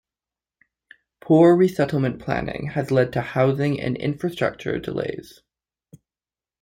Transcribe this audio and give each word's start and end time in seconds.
Poor 1.19 1.55
resettlement 1.55 2.17
planning 2.19 2.69
has 2.69 2.89
led 2.89 3.13
to 3.13 3.21
housing 3.21 3.79
and 3.79 3.95
infrastructure 3.97 4.79
delays. 4.79 5.43